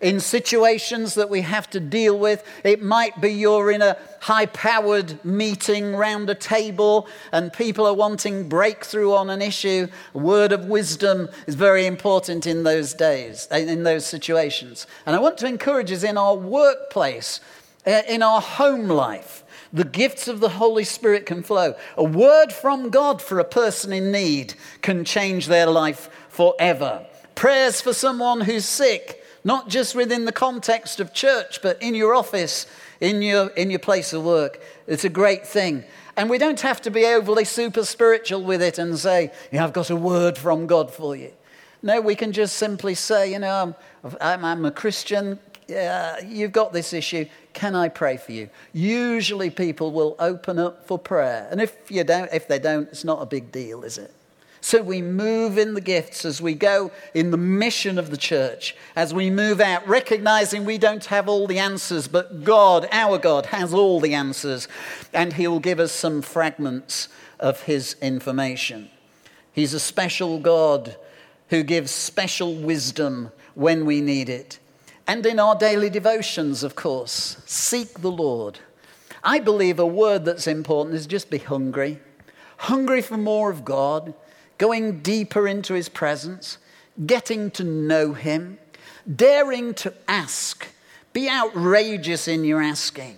[0.00, 2.44] in situations that we have to deal with.
[2.64, 7.94] It might be you're in a high powered meeting round a table and people are
[7.94, 9.88] wanting breakthrough on an issue.
[10.14, 14.86] A word of wisdom is very important in those days, in those situations.
[15.06, 17.40] And I want to encourage us in our workplace,
[17.86, 19.44] uh, in our home life.
[19.72, 21.74] The gifts of the Holy Spirit can flow.
[21.96, 27.04] A word from God for a person in need can change their life forever.
[27.34, 32.16] Prayers for someone who's sick not just within the context of church, but in your
[32.16, 32.66] office,
[33.00, 34.60] in your, in your place of work.
[34.88, 35.84] It's a great thing.
[36.16, 39.72] And we don't have to be overly super spiritual with it and say, yeah, I've
[39.72, 41.30] got a word from God for you.
[41.80, 43.76] No, we can just simply say, you know,
[44.20, 45.38] I'm, I'm, a Christian.
[45.68, 47.26] You've got this issue.
[47.52, 48.50] Can I pray for you?
[48.72, 51.46] Usually people will open up for prayer.
[51.52, 54.12] And if you don't, if they don't, it's not a big deal, is it?
[54.66, 58.74] So we move in the gifts as we go in the mission of the church,
[58.96, 63.46] as we move out, recognizing we don't have all the answers, but God, our God,
[63.46, 64.66] has all the answers,
[65.12, 67.08] and He will give us some fragments
[67.38, 68.90] of His information.
[69.52, 70.96] He's a special God
[71.50, 74.58] who gives special wisdom when we need it.
[75.06, 78.58] And in our daily devotions, of course, seek the Lord.
[79.22, 82.00] I believe a word that's important is just be hungry.
[82.56, 84.12] Hungry for more of God
[84.58, 86.58] going deeper into his presence,
[87.06, 88.58] getting to know him,
[89.14, 90.66] daring to ask.
[91.12, 93.16] Be outrageous in your asking.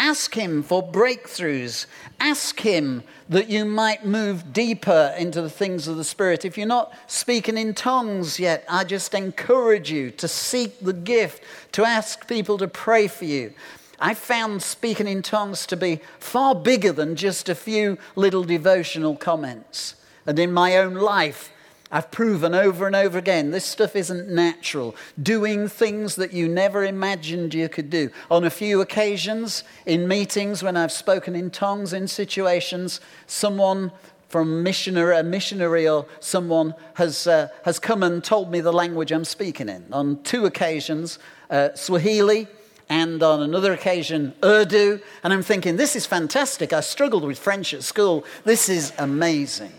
[0.00, 1.84] Ask Him for breakthroughs.
[2.18, 6.46] Ask Him that you might move deeper into the things of the Spirit.
[6.46, 11.42] If you're not speaking in tongues yet, I just encourage you to seek the gift,
[11.72, 13.52] to ask people to pray for you.
[13.98, 19.16] I found speaking in tongues to be far bigger than just a few little devotional
[19.16, 19.96] comments.
[20.26, 21.52] And in my own life,
[21.92, 24.94] I've proven over and over again this stuff isn't natural.
[25.20, 28.10] Doing things that you never imagined you could do.
[28.30, 33.90] On a few occasions, in meetings, when I've spoken in tongues in situations, someone
[34.28, 39.10] from missionary, a missionary or someone has, uh, has come and told me the language
[39.10, 39.84] I'm speaking in.
[39.92, 41.18] On two occasions,
[41.50, 42.46] uh, Swahili,
[42.88, 45.00] and on another occasion, Urdu.
[45.24, 46.72] And I'm thinking, this is fantastic.
[46.72, 48.24] I struggled with French at school.
[48.44, 49.72] This is amazing.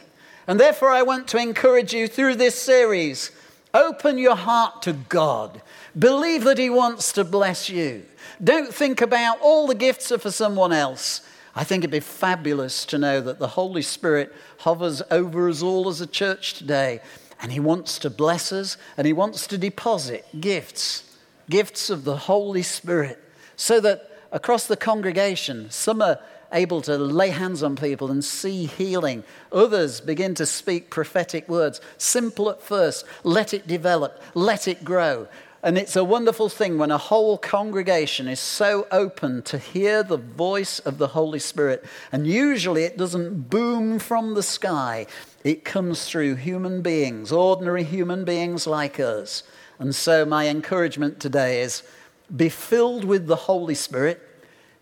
[0.52, 3.32] And therefore, I want to encourage you through this series
[3.74, 5.62] open your heart to God.
[5.97, 8.04] Believe that He wants to bless you.
[8.43, 11.22] Don't think about all the gifts are for someone else.
[11.56, 15.88] I think it'd be fabulous to know that the Holy Spirit hovers over us all
[15.88, 16.99] as a church today,
[17.41, 21.16] and He wants to bless us and He wants to deposit gifts,
[21.49, 23.24] gifts of the Holy Spirit,
[23.56, 26.20] so that across the congregation, some are
[26.54, 29.24] able to lay hands on people and see healing.
[29.52, 31.82] Others begin to speak prophetic words.
[31.97, 35.28] Simple at first, let it develop, let it grow.
[35.64, 40.18] And it's a wonderful thing when a whole congregation is so open to hear the
[40.18, 41.86] voice of the Holy Spirit.
[42.12, 45.06] And usually it doesn't boom from the sky,
[45.43, 49.43] it comes through human beings, ordinary human beings like us.
[49.78, 51.84] And so, my encouragement today is
[52.36, 54.22] be filled with the Holy Spirit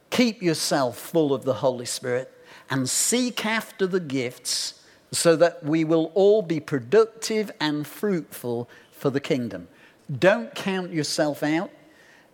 [0.10, 2.32] Keep yourself full of the Holy Spirit
[2.70, 4.82] and seek after the gifts
[5.12, 9.68] so that we will all be productive and fruitful for the kingdom.
[10.18, 11.72] Don't count yourself out.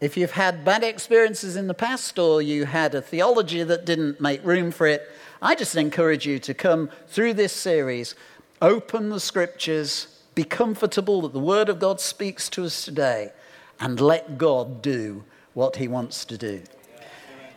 [0.01, 4.19] If you've had bad experiences in the past or you had a theology that didn't
[4.19, 5.09] make room for it,
[5.41, 8.15] I just encourage you to come through this series,
[8.61, 13.31] open the scriptures, be comfortable that the Word of God speaks to us today,
[13.79, 15.23] and let God do
[15.53, 16.61] what He wants to do.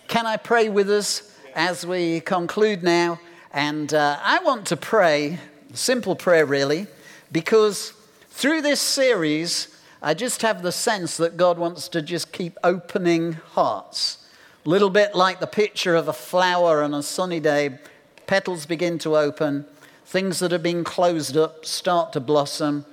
[0.08, 3.20] Can I pray with us as we conclude now?
[3.52, 5.38] And uh, I want to pray,
[5.74, 6.86] simple prayer really,
[7.30, 7.92] because
[8.30, 9.68] through this series,
[10.00, 14.26] I just have the sense that God wants to just keep opening hearts.
[14.64, 17.78] A little bit like the picture of a flower on a sunny day,
[18.26, 19.66] petals begin to open,
[20.06, 22.86] things that have been closed up start to blossom.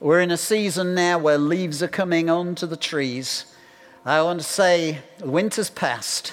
[0.00, 3.44] We're in a season now where leaves are coming onto the trees.
[4.06, 6.32] I want to say, winter's past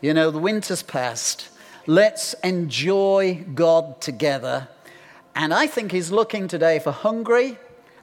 [0.00, 1.48] you know, the winter's past.
[1.86, 4.68] Let's enjoy God together.
[5.34, 7.58] And I think He's looking today for hungry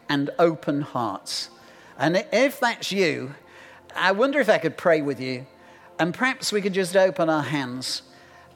[0.09, 1.49] and open hearts.
[1.97, 3.35] And if that's you,
[3.95, 5.47] I wonder if I could pray with you.
[5.99, 8.03] And perhaps we could just open our hands.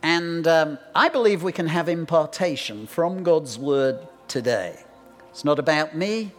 [0.03, 4.83] And um, I believe we can have impartation from God's word today.
[5.29, 6.31] It's not about me,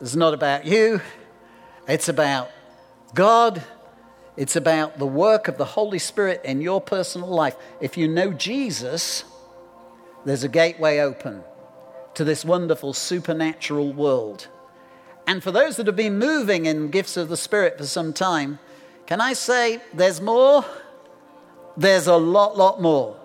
[0.00, 1.00] it's not about you,
[1.86, 2.50] it's about
[3.14, 3.62] God
[4.38, 7.56] it's about the work of the Holy Spirit in your personal life.
[7.80, 9.24] If you know Jesus,
[10.24, 11.42] there's a gateway open
[12.14, 14.46] to this wonderful supernatural world.
[15.26, 18.60] And for those that have been moving in gifts of the Spirit for some time,
[19.06, 20.64] can I say there's more?
[21.76, 23.16] There's a lot, lot more.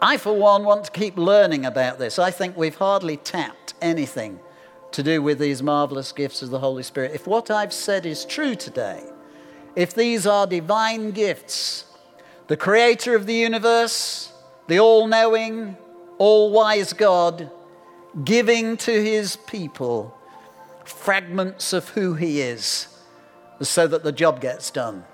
[0.00, 2.20] I, for one, want to keep learning about this.
[2.20, 4.38] I think we've hardly tapped anything
[4.92, 7.16] to do with these marvelous gifts of the Holy Spirit.
[7.16, 9.02] If what I've said is true today,
[9.76, 11.84] if these are divine gifts,
[12.48, 14.32] the creator of the universe,
[14.66, 15.76] the all knowing,
[16.18, 17.50] all wise God,
[18.24, 20.16] giving to his people
[20.84, 22.88] fragments of who he is
[23.60, 25.04] so that the job gets done.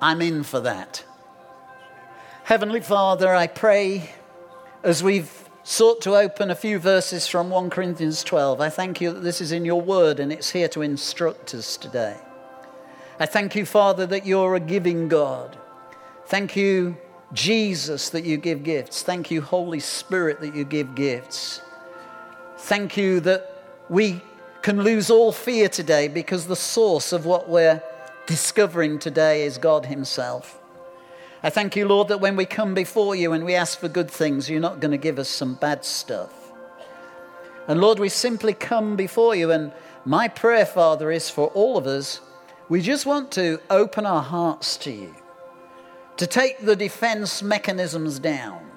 [0.00, 1.04] I'm in for that.
[2.44, 4.10] Heavenly Father, I pray
[4.82, 9.12] as we've sought to open a few verses from 1 Corinthians 12, I thank you
[9.12, 12.16] that this is in your word and it's here to instruct us today.
[13.18, 15.56] I thank you, Father, that you're a giving God.
[16.26, 16.96] Thank you,
[17.32, 19.02] Jesus, that you give gifts.
[19.02, 21.60] Thank you, Holy Spirit, that you give gifts.
[22.58, 23.50] Thank you that
[23.88, 24.20] we
[24.62, 27.82] can lose all fear today because the source of what we're
[28.26, 30.58] discovering today is God Himself.
[31.42, 34.10] I thank you, Lord, that when we come before you and we ask for good
[34.10, 36.32] things, you're not going to give us some bad stuff.
[37.68, 39.50] And Lord, we simply come before you.
[39.50, 39.72] And
[40.04, 42.20] my prayer, Father, is for all of us
[42.68, 45.14] we just want to open our hearts to you,
[46.16, 48.70] to take the defense mechanisms down,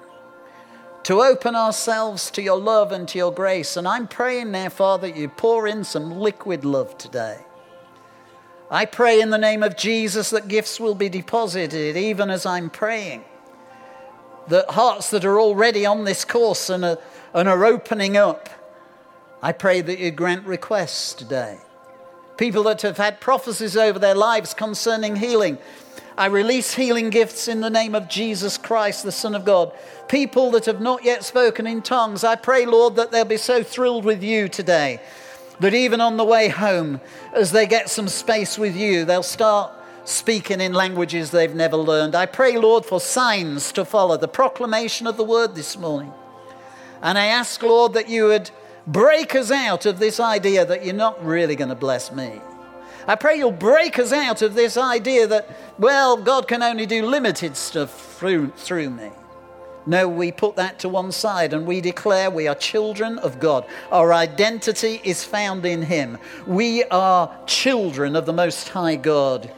[1.04, 3.76] to open ourselves to your love and to your grace.
[3.76, 7.38] And I'm praying now, Father, you pour in some liquid love today.
[8.70, 12.68] I pray in the name of Jesus that gifts will be deposited even as I'm
[12.68, 13.24] praying.
[14.48, 16.98] That hearts that are already on this course and are,
[17.32, 18.50] and are opening up,
[19.42, 21.58] I pray that you grant requests today.
[22.38, 25.58] People that have had prophecies over their lives concerning healing,
[26.16, 29.72] I release healing gifts in the name of Jesus Christ, the Son of God.
[30.08, 33.62] People that have not yet spoken in tongues, I pray, Lord, that they'll be so
[33.62, 35.00] thrilled with you today
[35.60, 37.00] that even on the way home,
[37.32, 39.72] as they get some space with you, they'll start
[40.04, 42.14] speaking in languages they've never learned.
[42.14, 46.12] I pray, Lord, for signs to follow the proclamation of the word this morning.
[47.02, 48.50] And I ask, Lord, that you would
[48.88, 52.40] break us out of this idea that you're not really going to bless me.
[53.06, 57.06] I pray you'll break us out of this idea that, well, God can only do
[57.06, 59.10] limited stuff through, through me.
[59.86, 63.64] No, we put that to one side and we declare we are children of God.
[63.90, 66.18] Our identity is found in Him.
[66.46, 69.50] We are children of the Most High God.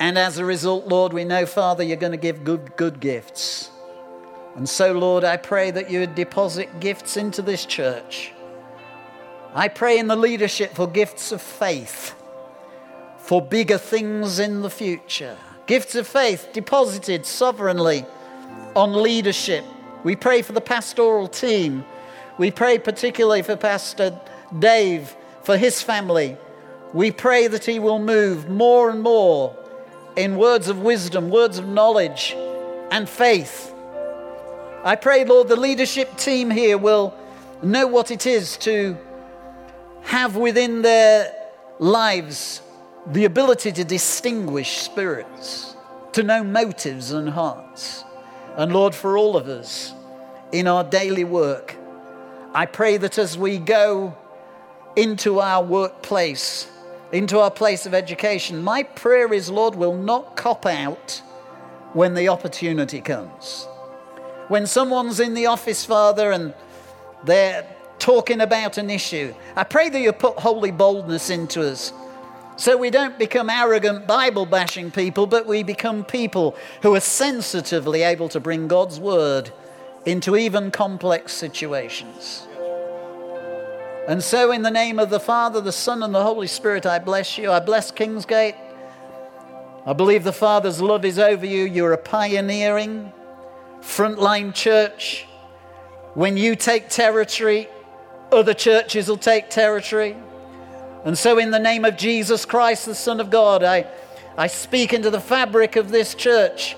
[0.00, 3.70] And as a result, Lord, we know, Father, you're going to give good, good gifts.
[4.56, 8.32] And so, Lord, I pray that you would deposit gifts into this church.
[9.54, 12.14] I pray in the leadership for gifts of faith
[13.30, 15.36] for bigger things in the future.
[15.66, 18.04] Gifts of faith deposited sovereignly
[18.74, 19.64] on leadership.
[20.02, 21.84] We pray for the pastoral team.
[22.38, 24.18] We pray particularly for Pastor
[24.58, 26.36] Dave, for his family.
[26.92, 29.56] We pray that he will move more and more
[30.16, 32.34] in words of wisdom, words of knowledge,
[32.90, 33.72] and faith.
[34.82, 37.14] I pray, Lord, the leadership team here will
[37.62, 38.96] know what it is to
[40.02, 41.34] have within their
[41.78, 42.62] lives
[43.06, 45.76] the ability to distinguish spirits,
[46.12, 48.04] to know motives and hearts.
[48.56, 49.92] And Lord, for all of us
[50.50, 51.76] in our daily work,
[52.54, 54.16] I pray that as we go
[54.96, 56.70] into our workplace,
[57.12, 61.20] into our place of education, my prayer is, Lord, will not cop out
[61.92, 63.66] when the opportunity comes.
[64.50, 66.52] When someone's in the office, Father, and
[67.22, 67.64] they're
[68.00, 71.92] talking about an issue, I pray that you put holy boldness into us
[72.56, 78.02] so we don't become arrogant Bible bashing people, but we become people who are sensitively
[78.02, 79.52] able to bring God's word
[80.04, 82.48] into even complex situations.
[84.08, 86.98] And so, in the name of the Father, the Son, and the Holy Spirit, I
[86.98, 87.52] bless you.
[87.52, 88.56] I bless Kingsgate.
[89.86, 91.62] I believe the Father's love is over you.
[91.62, 93.12] You're a pioneering,
[93.80, 95.26] frontline church.
[96.14, 97.68] When you take territory,
[98.32, 100.16] other churches will take territory.
[101.04, 103.86] And so, in the name of Jesus Christ, the Son of God, I,
[104.36, 106.76] I speak into the fabric of this church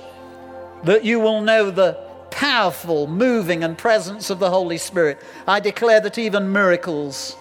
[0.84, 1.98] that you will know the
[2.30, 5.18] powerful moving and presence of the Holy Spirit.
[5.46, 7.36] I declare that even miracles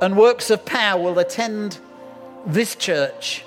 [0.00, 1.78] and works of power will attend
[2.46, 3.44] this church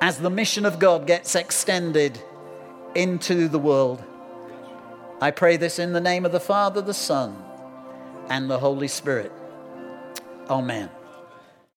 [0.00, 2.22] as the mission of God gets extended
[2.94, 4.02] into the world.
[5.20, 7.36] I pray this in the name of the Father, the Son,
[8.28, 9.32] and the Holy Spirit.
[10.48, 10.90] Amen.